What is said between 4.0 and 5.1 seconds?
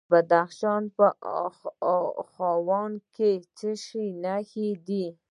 نښې دي؟